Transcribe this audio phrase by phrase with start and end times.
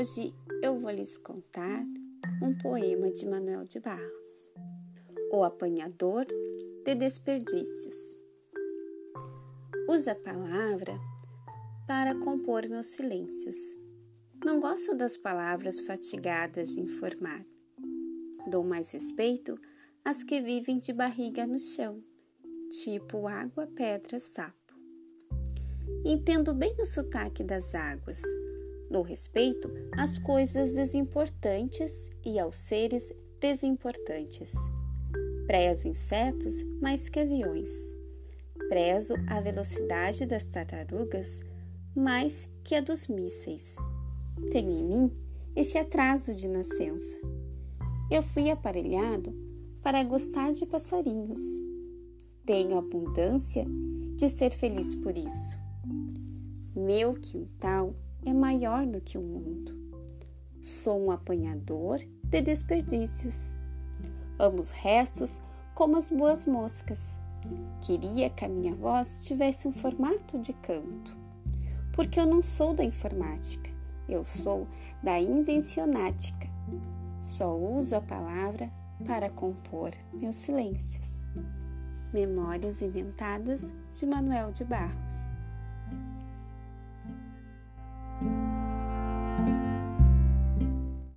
[0.00, 1.84] Hoje eu vou lhes contar
[2.42, 4.46] um poema de Manuel de Barros,
[5.30, 6.24] O Apanhador
[6.84, 8.16] de Desperdícios.
[9.88, 10.98] Usa a palavra
[11.86, 13.58] para compor meus silêncios.
[14.42, 17.44] Não gosto das palavras fatigadas de informar.
[18.50, 19.60] Dou mais respeito
[20.02, 22.02] às que vivem de barriga no chão,
[22.70, 24.59] tipo água, pedra, sapo.
[26.04, 28.22] Entendo bem o sotaque das águas
[28.90, 34.52] Dou respeito às coisas desimportantes e aos seres desimportantes.
[35.46, 37.70] Prezo insetos mais que aviões.
[38.68, 41.38] Prezo a velocidade das tartarugas
[41.94, 43.76] mais que a dos mísseis.
[44.50, 45.12] Tenho em mim
[45.54, 47.20] esse atraso de nascença.
[48.10, 49.32] Eu fui aparelhado
[49.84, 51.40] para gostar de passarinhos.
[52.44, 53.64] Tenho abundância
[54.16, 55.69] de ser feliz por isso.
[56.76, 59.74] Meu quintal é maior do que o mundo.
[60.60, 63.54] Sou um apanhador de desperdícios.
[64.38, 65.40] Amo os restos
[65.74, 67.18] como as boas moscas.
[67.80, 71.16] Queria que a minha voz tivesse um formato de canto,
[71.94, 73.70] porque eu não sou da informática,
[74.06, 74.68] eu sou
[75.02, 76.46] da invencionática.
[77.22, 78.70] Só uso a palavra
[79.06, 81.22] para compor meus silêncios.
[82.12, 85.29] Memórias inventadas de Manuel de Barros.